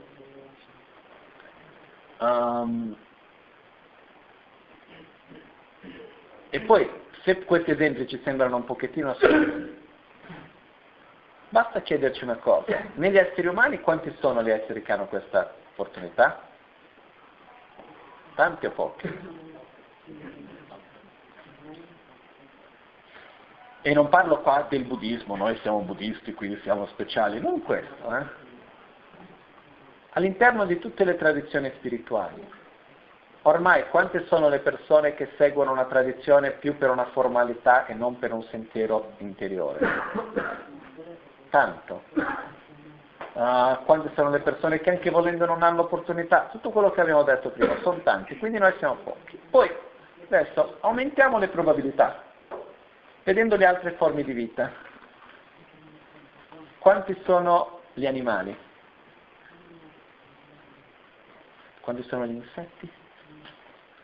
Um, 2.19 2.95
e 6.51 6.59
poi, 6.59 6.87
se 7.23 7.43
questi 7.45 7.71
esempi 7.71 8.07
ci 8.07 8.21
sembrano 8.23 8.57
un 8.57 8.65
pochettino 8.65 9.09
assoluti, 9.09 9.87
basta 11.49 11.81
chiederci 11.81 12.25
una 12.25 12.35
cosa. 12.35 12.79
Negli 12.93 13.17
esseri 13.17 13.47
umani 13.47 13.81
quanti 13.81 14.15
sono 14.19 14.43
gli 14.43 14.51
esseri 14.51 14.83
che 14.83 14.91
hanno 14.91 15.07
questa 15.07 15.51
opportunità? 15.71 16.43
Tanti 18.35 18.67
o 18.67 18.69
pochi? 18.69 19.47
E 23.81 23.93
non 23.93 24.09
parlo 24.09 24.41
qua 24.41 24.65
del 24.69 24.83
buddismo, 24.83 25.35
noi 25.37 25.57
siamo 25.57 25.79
buddisti, 25.79 26.33
quindi 26.33 26.59
siamo 26.61 26.85
speciali, 26.87 27.39
non 27.39 27.61
questo, 27.63 28.15
eh? 28.17 28.47
All'interno 30.13 30.65
di 30.65 30.79
tutte 30.79 31.05
le 31.05 31.15
tradizioni 31.15 31.71
spirituali, 31.77 32.45
ormai 33.43 33.87
quante 33.89 34.25
sono 34.25 34.49
le 34.49 34.59
persone 34.59 35.13
che 35.13 35.29
seguono 35.37 35.71
una 35.71 35.85
tradizione 35.85 36.51
più 36.51 36.77
per 36.77 36.89
una 36.89 37.05
formalità 37.05 37.85
e 37.85 37.93
non 37.93 38.19
per 38.19 38.33
un 38.33 38.43
sentiero 38.43 39.13
interiore? 39.19 39.79
Tanto. 41.49 42.03
Uh, 43.31 43.77
quante 43.85 44.11
sono 44.15 44.29
le 44.29 44.39
persone 44.39 44.81
che 44.81 44.89
anche 44.89 45.09
volendo 45.09 45.45
non 45.45 45.63
hanno 45.63 45.77
l'opportunità? 45.77 46.49
Tutto 46.51 46.71
quello 46.71 46.91
che 46.91 46.99
abbiamo 46.99 47.23
detto 47.23 47.51
prima, 47.51 47.77
sono 47.81 47.99
tanti, 47.99 48.37
quindi 48.37 48.57
noi 48.57 48.73
siamo 48.79 48.95
pochi. 48.95 49.39
Poi, 49.49 49.71
adesso, 50.35 50.77
aumentiamo 50.81 51.37
le 51.37 51.47
probabilità 51.47 52.27
vedendo 53.29 53.55
le 53.57 53.65
altre 53.65 53.91
forme 53.91 54.23
di 54.23 54.33
vita. 54.33 54.71
Quanti 56.79 57.15
sono 57.25 57.81
gli 57.93 58.07
animali? 58.07 58.57
Quanti 61.81 62.01
sono 62.07 62.25
gli 62.25 62.33
insetti? 62.33 62.91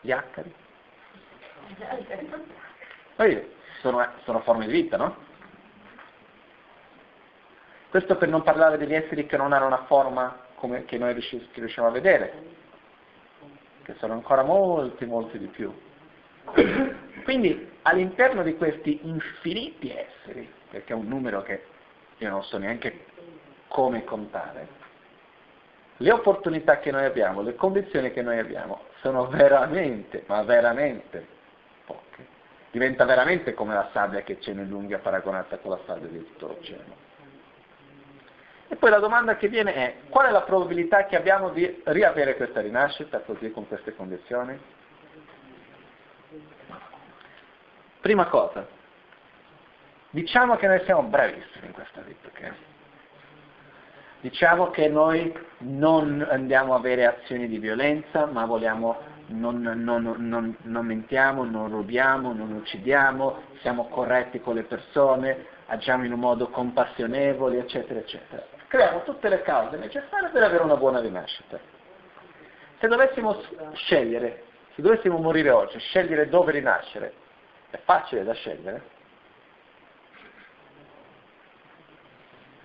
Gli 0.02 0.12
acari? 0.12 0.54
Sono, 3.82 4.08
sono 4.24 4.42
forme 4.42 4.68
di 4.68 4.74
vita, 4.74 4.98
no? 4.98 5.16
Questo 7.90 8.18
per 8.18 8.30
non 8.30 8.44
parlare 8.44 8.78
degli 8.78 8.94
esseri 8.94 9.26
che 9.26 9.38
non 9.38 9.54
hanno 9.54 9.66
una 9.66 9.86
forma 9.86 10.38
come, 10.54 10.86
che 10.86 11.00
noi 11.00 11.14
riusciamo 11.14 11.88
a 11.88 11.92
vedere, 11.92 12.44
che 13.82 13.96
sono 13.96 14.14
ancora 14.14 14.44
molti, 14.44 15.06
molti 15.06 15.40
di 15.40 15.48
più. 15.48 15.74
Quindi 17.24 17.72
all'interno 17.84 18.44
di 18.44 18.56
questi 18.56 19.00
infiniti 19.04 19.90
esseri, 19.90 20.52
perché 20.70 20.94
è 20.94 20.96
un 20.96 21.08
numero 21.08 21.42
che 21.42 21.64
io 22.18 22.30
non 22.30 22.44
so 22.44 22.58
neanche 22.58 23.06
come 23.68 24.04
contare, 24.04 24.84
le 25.98 26.12
opportunità 26.12 26.80
che 26.80 26.92
noi 26.92 27.06
abbiamo, 27.06 27.42
le 27.42 27.56
condizioni 27.56 28.12
che 28.12 28.22
noi 28.22 28.38
abbiamo 28.38 28.84
sono 29.02 29.28
veramente, 29.28 30.24
ma 30.28 30.44
veramente 30.44 31.26
poche. 31.86 32.26
Diventa 32.72 33.06
veramente 33.06 33.54
come 33.54 33.74
la 33.74 33.90
sabbia 33.94 34.22
che 34.22 34.38
c'è 34.38 34.52
nell'unghia 34.52 35.00
paragonata 35.00 35.58
con 35.58 35.72
la 35.72 35.80
sabbia 35.86 36.10
di 36.10 36.24
tutto 36.26 36.48
l'oceano. 36.48 37.04
E 38.68 38.76
poi 38.76 38.90
la 38.90 39.00
domanda 39.00 39.38
che 39.38 39.48
viene 39.48 39.74
è 39.74 39.96
qual 40.10 40.28
è 40.28 40.32
la 40.32 40.42
probabilità 40.42 41.06
che 41.06 41.16
abbiamo 41.16 41.50
di 41.50 41.82
riavere 41.86 42.36
questa 42.36 42.62
rinascita 42.62 43.20
così 43.20 43.52
con 43.52 43.68
queste 43.68 43.96
condizioni? 43.96 44.60
Prima 48.06 48.28
cosa, 48.28 48.64
diciamo 50.12 50.58
che 50.58 50.68
noi 50.68 50.80
siamo 50.84 51.02
bravissimi 51.02 51.66
in 51.66 51.72
questa 51.72 52.02
vita, 52.02 52.28
ok? 52.28 52.54
Diciamo 54.22 54.70
che 54.70 54.88
noi 54.88 55.36
non 55.62 56.24
andiamo 56.30 56.76
a 56.76 56.78
avere 56.78 57.08
azioni 57.08 57.48
di 57.48 57.58
violenza, 57.58 58.28
ma 58.28 58.46
vogliamo, 58.46 58.96
non, 59.30 59.60
non, 59.60 60.04
non, 60.20 60.56
non 60.62 60.86
mentiamo, 60.86 61.46
non 61.46 61.68
rubiamo, 61.70 62.32
non 62.32 62.52
uccidiamo, 62.52 63.42
siamo 63.62 63.88
corretti 63.88 64.40
con 64.40 64.54
le 64.54 64.66
persone, 64.66 65.44
agiamo 65.66 66.06
in 66.06 66.14
un 66.14 66.20
modo 66.20 66.50
compassionevole, 66.50 67.58
eccetera, 67.58 68.02
eccetera. 68.02 68.46
Creiamo 68.68 69.02
tutte 69.02 69.30
le 69.30 69.42
cause 69.42 69.78
necessarie 69.78 70.30
per 70.30 70.44
avere 70.44 70.62
una 70.62 70.78
buona 70.78 71.00
rinascita. 71.00 71.60
Se 72.78 72.88
dovessimo 72.88 73.42
scegliere, 73.74 74.44
se 74.76 74.84
dovessimo 74.84 75.18
morire 75.18 75.50
oggi, 75.50 75.80
scegliere 75.80 76.30
dove 76.30 76.52
rinascere, 76.52 77.24
è 77.76 77.80
facile 77.84 78.24
da 78.24 78.34
scegliere? 78.34 78.94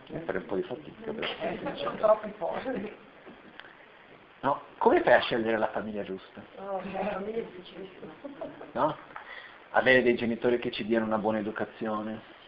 Devi 0.07 0.25
fare 0.25 0.39
un 0.39 0.47
po' 0.47 0.57
di 0.57 0.63
fatica. 0.63 1.11
Eh, 1.11 1.59
sono 1.75 1.97
troppi 1.97 2.29
posti. 2.31 2.97
No, 4.41 4.63
come 4.79 5.03
fai 5.03 5.15
a 5.15 5.21
scegliere 5.21 5.59
la 5.59 5.69
famiglia 5.69 6.03
giusta? 6.03 6.41
La 6.57 6.79
famiglia 7.13 7.39
è 7.39 7.43
difficilissima. 7.43 8.13
No? 8.73 8.97
Avere 9.71 10.03
dei 10.03 10.17
genitori 10.17 10.59
che 10.59 10.71
ci 10.71 10.85
diano 10.85 11.05
una 11.05 11.19
buona 11.19 11.39
educazione. 11.39 12.39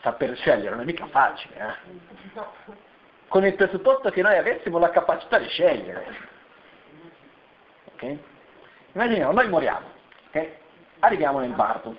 Saper 0.00 0.36
scegliere 0.36 0.70
non 0.70 0.80
è 0.80 0.84
mica 0.84 1.06
facile, 1.08 1.56
eh? 1.56 2.40
Con 3.26 3.44
il 3.44 3.54
presupposto 3.54 4.10
che 4.10 4.22
noi 4.22 4.36
avessimo 4.38 4.78
la 4.78 4.90
capacità 4.90 5.38
di 5.38 5.48
scegliere. 5.48 6.16
Ok? 7.92 8.16
Immaginiamo, 8.92 9.32
noi 9.32 9.48
moriamo, 9.48 9.86
ok? 10.28 10.66
Arriviamo 11.00 11.38
nel 11.40 11.52
bardo. 11.52 11.96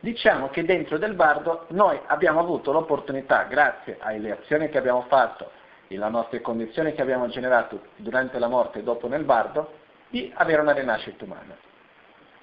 Diciamo 0.00 0.48
che 0.48 0.64
dentro 0.64 0.98
del 0.98 1.14
bardo 1.14 1.66
noi 1.68 1.98
abbiamo 2.06 2.40
avuto 2.40 2.72
l'opportunità, 2.72 3.44
grazie 3.44 3.98
alle 4.00 4.32
azioni 4.32 4.68
che 4.68 4.78
abbiamo 4.78 5.02
fatto 5.08 5.50
e 5.86 5.96
alle 5.96 6.10
nostre 6.10 6.40
condizioni 6.40 6.92
che 6.92 7.02
abbiamo 7.02 7.28
generato 7.28 7.80
durante 7.96 8.38
la 8.38 8.48
morte 8.48 8.80
e 8.80 8.82
dopo 8.82 9.06
nel 9.08 9.24
bardo, 9.24 9.78
di 10.08 10.32
avere 10.34 10.60
una 10.60 10.72
rinascita 10.72 11.24
umana. 11.24 11.56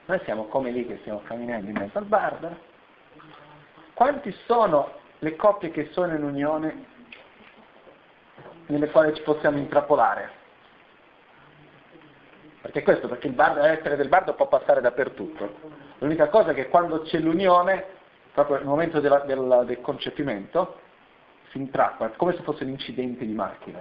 Noi 0.05 0.19
siamo 0.23 0.45
come 0.45 0.71
lì 0.71 0.87
che 0.87 0.97
stiamo 1.01 1.21
camminando 1.23 1.69
in 1.69 1.77
mezzo 1.77 1.97
al 1.97 2.05
bardo. 2.05 2.57
Quanti 3.93 4.31
sono 4.45 4.93
le 5.19 5.35
coppie 5.35 5.69
che 5.69 5.89
sono 5.91 6.15
in 6.15 6.23
unione 6.23 6.85
nelle 8.67 8.89
quali 8.89 9.13
ci 9.13 9.21
possiamo 9.21 9.57
intrappolare? 9.57 10.38
Perché 12.61 12.83
questo, 12.83 13.07
perché 13.07 13.27
il 13.27 13.33
bardo, 13.33 13.61
l'essere 13.61 13.95
del 13.95 14.09
bardo 14.09 14.33
può 14.33 14.47
passare 14.47 14.81
dappertutto. 14.81 15.77
L'unica 15.99 16.27
cosa 16.27 16.51
è 16.51 16.53
che 16.53 16.67
quando 16.67 17.01
c'è 17.01 17.19
l'unione, 17.19 17.85
proprio 18.33 18.57
nel 18.57 18.65
momento 18.65 18.99
della, 18.99 19.19
del, 19.19 19.63
del, 19.65 19.79
concepimento, 19.81 20.79
si 21.51 21.57
intrappa, 21.57 22.09
come 22.09 22.35
se 22.35 22.43
fosse 22.43 22.63
un 22.63 22.71
incidente 22.71 23.25
di 23.25 23.33
macchina. 23.33 23.79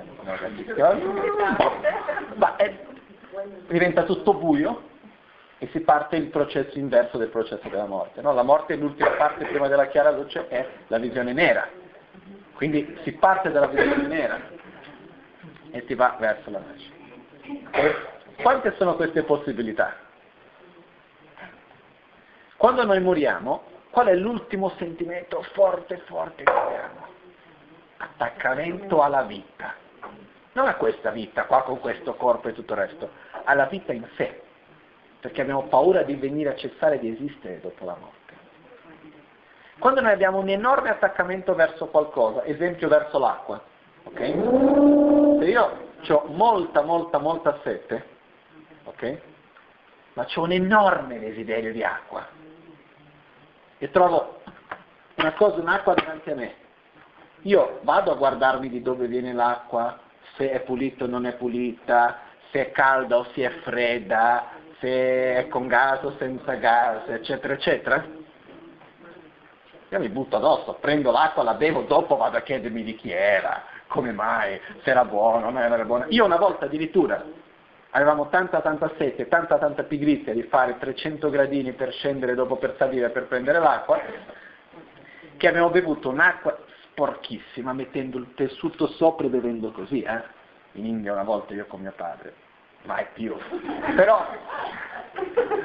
Ma 2.34 2.56
è, 2.56 2.72
diventa 3.66 4.04
tutto 4.04 4.34
buio 4.34 4.82
e 5.58 5.68
si 5.72 5.80
parte 5.80 6.16
il 6.16 6.28
processo 6.28 6.78
inverso 6.78 7.18
del 7.18 7.28
processo 7.28 7.68
della 7.68 7.86
morte. 7.86 8.20
No? 8.20 8.32
La 8.32 8.42
morte, 8.42 8.76
l'ultima 8.76 9.10
parte 9.10 9.44
prima 9.46 9.66
della 9.66 9.88
chiara 9.88 10.10
luce, 10.10 10.46
è 10.46 10.66
la 10.86 10.98
visione 10.98 11.32
nera. 11.32 11.68
Quindi 12.54 12.96
si 13.02 13.12
parte 13.12 13.50
dalla 13.50 13.66
visione 13.66 14.06
nera 14.06 14.40
e 15.70 15.84
si 15.86 15.94
va 15.94 16.16
verso 16.18 16.50
la 16.50 16.60
luce. 16.60 16.96
Quante 18.42 18.72
sono 18.76 18.94
queste 18.94 19.24
possibilità? 19.24 19.96
Quando 22.56 22.84
noi 22.84 23.00
moriamo, 23.00 23.62
qual 23.90 24.06
è 24.06 24.14
l'ultimo 24.14 24.70
sentimento 24.78 25.42
forte, 25.54 25.98
forte 26.06 26.44
che 26.44 26.52
abbiamo? 26.52 27.06
Attaccamento 27.96 29.02
alla 29.02 29.22
vita. 29.22 29.74
Non 30.52 30.68
a 30.68 30.76
questa 30.76 31.10
vita, 31.10 31.44
qua 31.44 31.62
con 31.62 31.80
questo 31.80 32.14
corpo 32.14 32.48
e 32.48 32.52
tutto 32.52 32.74
il 32.74 32.78
resto, 32.78 33.10
alla 33.44 33.66
vita 33.66 33.92
in 33.92 34.06
sé. 34.16 34.42
Perché 35.20 35.40
abbiamo 35.40 35.64
paura 35.64 36.02
di 36.02 36.14
venire 36.14 36.50
a 36.50 36.54
cessare 36.54 37.00
di 37.00 37.10
esistere 37.10 37.60
dopo 37.60 37.84
la 37.84 37.96
morte. 37.98 38.16
Quando 39.80 40.00
noi 40.00 40.12
abbiamo 40.12 40.38
un 40.38 40.48
enorme 40.48 40.90
attaccamento 40.90 41.54
verso 41.56 41.86
qualcosa, 41.86 42.44
esempio 42.44 42.88
verso 42.88 43.18
l'acqua, 43.18 43.60
ok? 44.04 44.18
Se 45.38 45.44
io 45.44 45.86
ho 46.08 46.24
molta, 46.28 46.82
molta, 46.82 47.18
molta 47.18 47.58
sete, 47.62 48.16
ok? 48.98 49.18
Ma 50.14 50.24
c'è 50.24 50.40
un 50.40 50.50
enorme 50.50 51.20
desiderio 51.20 51.72
di 51.72 51.84
acqua. 51.84 52.26
E 53.78 53.90
trovo 53.90 54.40
una 55.14 55.32
cosa, 55.32 55.60
un'acqua 55.60 55.94
davanti 55.94 56.30
a 56.30 56.34
me. 56.34 56.54
Io 57.42 57.78
vado 57.82 58.10
a 58.10 58.16
guardarmi 58.16 58.68
di 58.68 58.82
dove 58.82 59.06
viene 59.06 59.32
l'acqua, 59.32 60.00
se 60.36 60.50
è 60.50 60.60
pulita 60.60 61.04
o 61.04 61.06
non 61.06 61.24
è 61.24 61.34
pulita, 61.34 62.18
se 62.50 62.66
è 62.66 62.70
calda 62.72 63.18
o 63.18 63.26
se 63.32 63.44
è 63.44 63.50
fredda, 63.60 64.50
se 64.80 65.36
è 65.36 65.46
con 65.48 65.68
gas 65.68 66.02
o 66.02 66.16
senza 66.18 66.54
gas, 66.54 67.08
eccetera, 67.08 67.54
eccetera. 67.54 68.04
Io 69.90 69.98
mi 70.00 70.08
butto 70.08 70.36
addosso, 70.36 70.74
prendo 70.74 71.12
l'acqua, 71.12 71.44
la 71.44 71.54
bevo, 71.54 71.82
dopo 71.82 72.16
vado 72.16 72.36
a 72.36 72.42
chiedermi 72.42 72.82
di 72.82 72.96
chi 72.96 73.10
era, 73.10 73.62
come 73.86 74.12
mai? 74.12 74.60
Se 74.82 74.90
era 74.90 75.04
buono, 75.04 75.50
non 75.50 75.62
era 75.62 75.84
buono. 75.84 76.06
Io 76.08 76.24
una 76.24 76.36
volta 76.36 76.64
addirittura 76.64 77.24
avevamo 77.90 78.28
tanta 78.28 78.60
tanta 78.60 78.92
sete, 78.98 79.28
tanta 79.28 79.58
tanta 79.58 79.84
pigrizia 79.84 80.32
di 80.32 80.42
fare 80.42 80.76
300 80.78 81.30
gradini 81.30 81.72
per 81.72 81.92
scendere 81.92 82.34
dopo 82.34 82.56
per 82.56 82.74
salire 82.76 83.10
per 83.10 83.26
prendere 83.26 83.58
l'acqua, 83.58 84.00
che 85.36 85.48
abbiamo 85.48 85.70
bevuto 85.70 86.08
un'acqua 86.08 86.58
sporchissima 86.90 87.72
mettendo 87.72 88.18
il 88.18 88.34
tessuto 88.34 88.88
sopra 88.88 89.26
e 89.26 89.30
bevendo 89.30 89.70
così, 89.70 90.02
eh? 90.02 90.36
In 90.72 90.84
India 90.84 91.12
una 91.12 91.22
volta 91.22 91.54
io 91.54 91.64
con 91.66 91.80
mio 91.80 91.92
padre, 91.96 92.34
mai 92.82 93.06
più. 93.12 93.34
Però, 93.96 94.26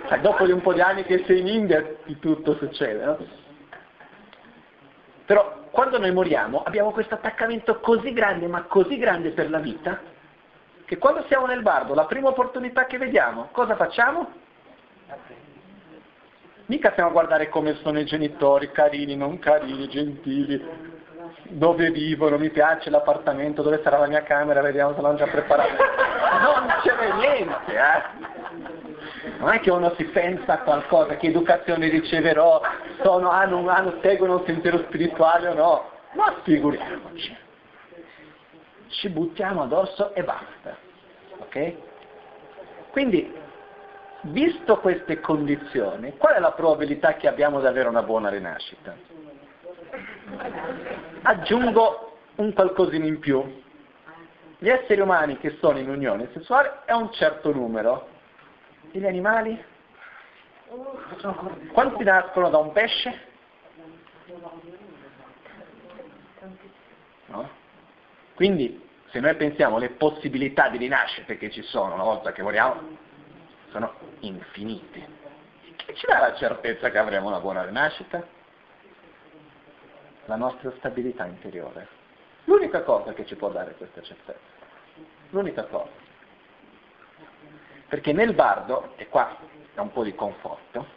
sai, 0.07 0.21
dopo 0.21 0.45
di 0.45 0.51
un 0.51 0.61
po' 0.61 0.73
di 0.73 0.81
anni 0.81 1.03
che 1.03 1.23
sei 1.25 1.39
in 1.39 1.47
India 1.47 1.95
di 2.03 2.17
tutto 2.19 2.55
succede, 2.55 3.03
no? 3.03 3.17
Però 5.25 5.61
quando 5.71 5.97
noi 5.97 6.11
moriamo 6.11 6.63
abbiamo 6.63 6.91
questo 6.91 7.15
attaccamento 7.15 7.79
così 7.79 8.13
grande, 8.13 8.47
ma 8.47 8.63
così 8.63 8.97
grande 8.97 9.31
per 9.31 9.49
la 9.49 9.59
vita, 9.59 9.99
che 10.85 10.97
quando 10.97 11.23
siamo 11.27 11.45
nel 11.45 11.61
bardo, 11.61 11.93
la 11.93 12.05
prima 12.05 12.29
opportunità 12.29 12.85
che 12.85 12.97
vediamo, 12.97 13.49
cosa 13.51 13.75
facciamo? 13.75 14.41
Mica 16.65 16.91
stiamo 16.91 17.09
a 17.09 17.13
guardare 17.13 17.49
come 17.49 17.75
sono 17.81 17.99
i 17.99 18.05
genitori, 18.05 18.71
carini, 18.71 19.15
non 19.15 19.37
carini, 19.39 19.87
gentili, 19.89 20.61
dove 21.49 21.91
vivono, 21.91 22.37
mi 22.37 22.49
piace 22.49 22.89
l'appartamento, 22.89 23.61
dove 23.61 23.81
sarà 23.83 23.97
la 23.97 24.07
mia 24.07 24.23
camera, 24.23 24.61
vediamo 24.61 24.93
se 24.95 25.01
l'hanno 25.01 25.17
già 25.17 25.27
preparato. 25.27 25.83
Non 26.33 26.65
c'è 26.81 27.13
niente, 27.13 27.73
eh? 27.73 29.37
Non 29.37 29.49
è 29.49 29.59
che 29.59 29.69
uno 29.69 29.93
si 29.97 30.03
pensa 30.05 30.53
a 30.53 30.57
qualcosa, 30.59 31.15
che 31.15 31.27
educazione 31.27 31.87
riceverò, 31.87 32.59
sono, 33.03 33.29
hanno, 33.29 33.67
hanno, 33.69 33.99
seguono 34.01 34.37
un 34.37 34.45
sentiero 34.45 34.79
spirituale 34.79 35.49
o 35.49 35.53
no. 35.53 35.89
Ma 36.13 36.33
figuriamoci. 36.41 37.37
Ci 38.93 39.09
buttiamo 39.09 39.63
addosso 39.63 40.13
e 40.13 40.23
basta. 40.23 40.77
Ok? 41.39 41.73
Quindi, 42.91 43.33
visto 44.21 44.77
queste 44.77 45.19
condizioni, 45.19 46.15
qual 46.17 46.35
è 46.35 46.39
la 46.39 46.51
probabilità 46.51 47.15
che 47.15 47.27
abbiamo 47.27 47.59
di 47.59 47.65
avere 47.65 47.89
una 47.89 48.03
buona 48.03 48.29
rinascita? 48.29 48.95
Aggiungo 51.23 52.17
un 52.35 52.53
qualcosina 52.53 53.05
in 53.05 53.19
più. 53.19 53.61
Gli 54.59 54.69
esseri 54.69 55.01
umani 55.01 55.37
che 55.39 55.57
sono 55.59 55.79
in 55.79 55.89
unione 55.89 56.29
sessuale 56.33 56.81
è 56.85 56.93
un 56.93 57.11
certo 57.11 57.51
numero. 57.51 58.07
E 58.91 58.99
gli 58.99 59.07
animali? 59.07 59.61
Quanti 61.71 62.03
nascono 62.03 62.49
da 62.49 62.57
un 62.59 62.71
pesce? 62.71 63.31
No? 67.25 67.61
Quindi, 68.35 68.81
se 69.11 69.19
noi 69.19 69.35
pensiamo 69.35 69.75
alle 69.75 69.89
possibilità 69.91 70.69
di 70.69 70.77
rinascita 70.77 71.35
che 71.35 71.51
ci 71.51 71.61
sono 71.61 71.93
una 71.93 72.03
volta 72.03 72.31
che 72.31 72.41
moriamo, 72.41 72.97
sono 73.71 73.93
infinite. 74.19 75.07
Che 75.75 75.93
ci 75.95 76.05
dà 76.07 76.19
la 76.19 76.35
certezza 76.35 76.89
che 76.89 76.97
avremo 76.97 77.27
una 77.27 77.39
buona 77.39 77.63
rinascita? 77.63 78.25
La 80.25 80.35
nostra 80.35 80.71
stabilità 80.77 81.25
interiore. 81.25 81.87
L'unica 82.45 82.81
cosa 82.81 83.13
che 83.13 83.25
ci 83.25 83.35
può 83.35 83.49
dare 83.49 83.75
questa 83.75 84.01
certezza. 84.01 84.39
L'unica 85.29 85.63
cosa. 85.65 85.91
Perché 87.87 88.13
nel 88.13 88.33
bardo, 88.33 88.93
e 88.95 89.07
qua 89.09 89.37
è 89.73 89.79
un 89.79 89.91
po' 89.91 90.03
di 90.03 90.15
conforto, 90.15 90.87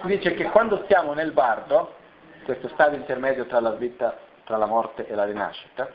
si 0.00 0.06
dice 0.06 0.34
che 0.34 0.44
quando 0.44 0.84
siamo 0.88 1.12
nel 1.12 1.32
bardo, 1.32 1.94
questo 2.44 2.68
stadio 2.68 2.98
intermedio 2.98 3.46
tra 3.46 3.60
la 3.60 3.72
vita, 3.72 4.18
tra 4.44 4.56
la 4.56 4.66
morte 4.66 5.06
e 5.06 5.14
la 5.14 5.24
rinascita, 5.24 5.90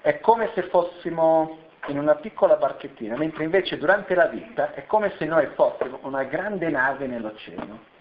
è 0.00 0.20
come 0.20 0.50
se 0.54 0.62
fossimo 0.64 1.58
in 1.86 1.98
una 1.98 2.16
piccola 2.16 2.56
barchettina, 2.56 3.16
mentre 3.16 3.44
invece 3.44 3.78
durante 3.78 4.14
la 4.14 4.26
vita 4.26 4.72
è 4.74 4.86
come 4.86 5.14
se 5.18 5.24
noi 5.24 5.46
fossimo 5.54 6.00
una 6.02 6.24
grande 6.24 6.68
nave 6.68 7.06
nell'oceano. 7.06 7.94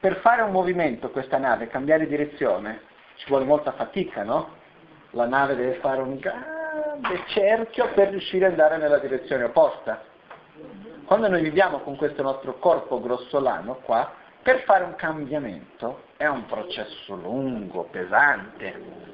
Per 0.00 0.16
fare 0.16 0.42
un 0.42 0.50
movimento 0.50 1.10
questa 1.10 1.38
nave, 1.38 1.68
cambiare 1.68 2.06
direzione, 2.06 2.82
ci 3.16 3.26
vuole 3.28 3.44
molta 3.44 3.72
fatica, 3.72 4.22
no? 4.22 4.56
La 5.10 5.26
nave 5.26 5.56
deve 5.56 5.74
fare 5.74 6.00
un 6.00 6.18
grande 6.98 7.22
cerchio 7.28 7.88
per 7.94 8.10
riuscire 8.10 8.46
ad 8.46 8.52
andare 8.52 8.76
nella 8.76 8.98
direzione 8.98 9.44
opposta. 9.44 10.02
Quando 11.04 11.28
noi 11.28 11.42
viviamo 11.42 11.78
con 11.78 11.96
questo 11.96 12.22
nostro 12.22 12.58
corpo 12.58 13.00
grossolano 13.00 13.76
qua, 13.76 14.12
per 14.42 14.62
fare 14.62 14.84
un 14.84 14.94
cambiamento 14.96 16.02
è 16.16 16.26
un 16.26 16.46
processo 16.46 17.14
lungo, 17.14 17.84
pesante. 17.84 19.06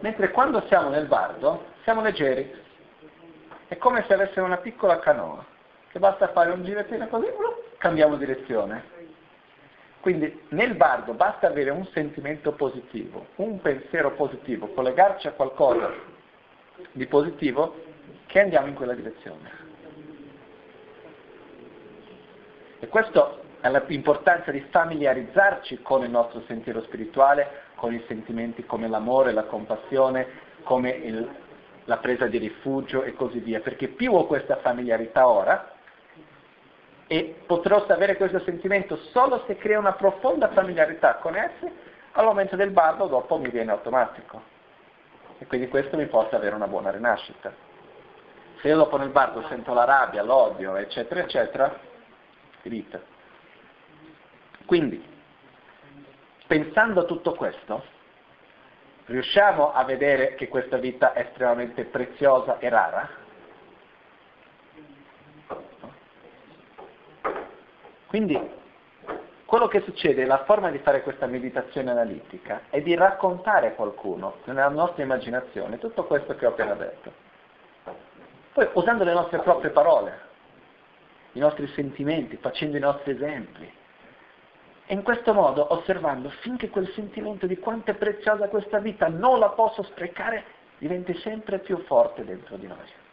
Mentre 0.00 0.30
quando 0.30 0.62
siamo 0.68 0.88
nel 0.88 1.06
bardo 1.06 1.74
siamo 1.82 2.02
leggeri. 2.02 2.64
È 3.68 3.76
come 3.78 4.04
se 4.06 4.14
avessimo 4.14 4.46
una 4.46 4.58
piccola 4.58 5.00
canoa, 5.00 5.44
che 5.90 5.98
basta 5.98 6.28
fare 6.28 6.52
un 6.52 6.62
girettino 6.62 7.08
così, 7.08 7.26
cambiamo 7.78 8.14
direzione. 8.14 8.94
Quindi 10.00 10.44
nel 10.50 10.76
bardo 10.76 11.14
basta 11.14 11.48
avere 11.48 11.70
un 11.70 11.84
sentimento 11.88 12.52
positivo, 12.52 13.26
un 13.36 13.60
pensiero 13.60 14.12
positivo, 14.12 14.68
collegarci 14.68 15.26
a 15.26 15.32
qualcosa 15.32 16.14
di 16.92 17.06
positivo 17.06 17.82
che 18.26 18.40
andiamo 18.40 18.66
in 18.66 18.74
quella 18.74 18.94
direzione. 18.94 19.64
E 22.78 22.88
questo 22.88 23.42
è 23.60 23.70
l'importanza 23.86 24.50
di 24.50 24.60
familiarizzarci 24.70 25.80
con 25.82 26.04
il 26.04 26.10
nostro 26.10 26.42
sentiero 26.46 26.82
spirituale, 26.82 27.62
con 27.74 27.92
i 27.92 28.04
sentimenti 28.06 28.64
come 28.64 28.88
l'amore, 28.88 29.32
la 29.32 29.44
compassione, 29.44 30.26
come 30.62 30.90
il, 30.90 31.28
la 31.84 31.96
presa 31.98 32.26
di 32.26 32.38
rifugio 32.38 33.02
e 33.02 33.14
così 33.14 33.38
via, 33.38 33.60
perché 33.60 33.88
più 33.88 34.14
ho 34.14 34.26
questa 34.26 34.56
familiarità 34.56 35.28
ora, 35.28 35.72
e 37.08 37.36
potrò 37.46 37.84
avere 37.86 38.16
questo 38.16 38.40
sentimento 38.40 38.96
solo 39.12 39.44
se 39.46 39.56
creo 39.56 39.78
una 39.78 39.92
profonda 39.92 40.48
familiarità 40.48 41.16
con 41.16 41.36
essi, 41.36 41.70
al 42.12 42.24
momento 42.24 42.56
del 42.56 42.70
bardo 42.70 43.06
dopo 43.06 43.38
mi 43.38 43.48
viene 43.48 43.70
automatico. 43.70 44.54
E 45.38 45.46
quindi 45.46 45.68
questo 45.68 45.96
mi 45.96 46.06
porta 46.06 46.36
ad 46.36 46.42
avere 46.42 46.54
una 46.54 46.68
buona 46.68 46.90
rinascita. 46.90 47.52
Se 48.60 48.68
io 48.68 48.76
dopo 48.76 48.96
nel 48.96 49.10
bardo 49.10 49.46
sento 49.48 49.74
la 49.74 49.84
rabbia, 49.84 50.22
l'odio, 50.22 50.76
eccetera, 50.76 51.20
eccetera, 51.20 51.78
finita. 52.62 53.00
Quindi, 54.64 55.04
pensando 56.46 57.00
a 57.00 57.04
tutto 57.04 57.34
questo, 57.34 57.84
riusciamo 59.06 59.72
a 59.72 59.84
vedere 59.84 60.34
che 60.34 60.48
questa 60.48 60.78
vita 60.78 61.12
è 61.12 61.20
estremamente 61.20 61.84
preziosa 61.84 62.58
e 62.58 62.68
rara? 62.68 63.08
Quindi 68.06 68.64
quello 69.56 69.70
che 69.70 69.80
succede, 69.80 70.26
la 70.26 70.44
forma 70.44 70.70
di 70.70 70.78
fare 70.80 71.02
questa 71.02 71.24
meditazione 71.24 71.90
analitica, 71.90 72.64
è 72.68 72.82
di 72.82 72.94
raccontare 72.94 73.68
a 73.68 73.72
qualcuno, 73.72 74.36
nella 74.44 74.68
nostra 74.68 75.02
immaginazione, 75.02 75.78
tutto 75.78 76.04
questo 76.04 76.34
che 76.34 76.44
ho 76.44 76.50
appena 76.50 76.74
detto. 76.74 77.10
Poi 78.52 78.68
usando 78.74 79.02
le 79.02 79.14
nostre 79.14 79.38
proprie 79.38 79.70
parole, 79.70 80.20
i 81.32 81.38
nostri 81.38 81.66
sentimenti, 81.68 82.36
facendo 82.36 82.76
i 82.76 82.80
nostri 82.80 83.12
esempi. 83.12 83.72
E 84.84 84.92
in 84.92 85.02
questo 85.02 85.32
modo, 85.32 85.72
osservando, 85.72 86.28
finché 86.40 86.68
quel 86.68 86.90
sentimento 86.92 87.46
di 87.46 87.58
quanto 87.58 87.92
è 87.92 87.94
preziosa 87.94 88.48
questa 88.48 88.78
vita, 88.78 89.08
non 89.08 89.38
la 89.38 89.48
posso 89.48 89.82
sprecare, 89.84 90.44
diventi 90.76 91.14
sempre 91.20 91.60
più 91.60 91.78
forte 91.86 92.26
dentro 92.26 92.56
di 92.56 92.66
noi. 92.66 93.05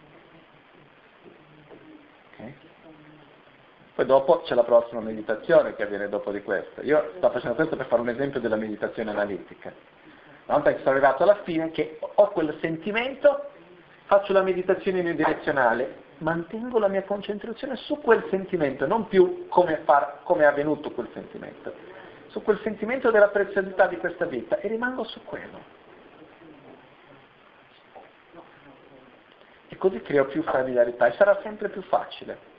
Poi 3.96 4.06
dopo 4.06 4.42
c'è 4.42 4.56
la 4.56 4.64
prossima 4.64 5.02
meditazione 5.02 5.76
che 5.76 5.84
avviene 5.84 6.10
dopo 6.10 6.32
di 6.32 6.42
questa. 6.42 6.82
Io 6.82 7.12
sto 7.18 7.30
facendo 7.30 7.56
questo 7.56 7.76
per 7.76 7.86
fare 7.86 8.02
un 8.02 8.10
esempio 8.10 8.40
della 8.40 8.56
meditazione 8.56 9.12
analitica. 9.12 9.72
Una 10.46 10.58
volta 10.58 10.72
che 10.74 10.80
sono 10.80 10.92
arrivato 10.92 11.22
alla 11.22 11.42
fine, 11.44 11.70
che 11.70 12.00
ho 12.00 12.28
quel 12.30 12.58
sentimento, 12.60 13.50
faccio 14.06 14.34
la 14.34 14.42
meditazione 14.42 15.00
unidirezionale, 15.00 16.02
mantengo 16.18 16.80
la 16.80 16.88
mia 16.88 17.04
concentrazione 17.04 17.76
su 17.76 18.00
quel 18.02 18.26
sentimento, 18.32 18.88
non 18.88 19.08
più 19.08 19.48
come, 19.48 19.82
far, 19.84 20.22
come 20.24 20.42
è 20.42 20.46
avvenuto 20.46 20.90
quel 20.92 21.10
sentimento, 21.14 21.72
su 22.30 22.42
quel 22.42 22.60
sentimento 22.64 23.12
della 23.12 23.30
preziosità 23.30 23.86
di 23.86 23.98
questa 23.98 24.26
vita 24.26 24.58
e 24.58 24.70
rimango 24.70 25.04
su 25.04 25.24
quello. 25.24 25.82
E 29.68 29.78
così 29.78 30.02
creo 30.02 30.26
più 30.26 30.42
familiarità 30.42 31.06
e 31.06 31.14
sarà 31.14 31.40
sempre 31.44 31.70
più 31.70 31.84
facile. 31.84 32.53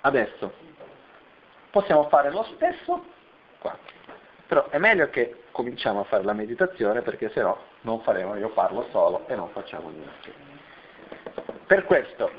Adesso 0.00 0.52
possiamo 1.70 2.08
fare 2.08 2.30
lo 2.30 2.44
stesso 2.54 3.04
qua, 3.58 3.76
però 4.46 4.68
è 4.68 4.78
meglio 4.78 5.08
che 5.08 5.44
cominciamo 5.50 6.00
a 6.00 6.04
fare 6.04 6.22
la 6.24 6.34
meditazione 6.34 7.00
perché 7.02 7.30
se 7.30 7.40
no 7.40 7.58
non 7.82 8.00
faremo, 8.02 8.36
io 8.36 8.50
parlo 8.50 8.88
solo 8.90 9.26
e 9.28 9.34
non 9.34 9.48
facciamo 9.50 9.88
niente. 9.90 10.32
Per 11.66 11.84
questo 11.84 12.30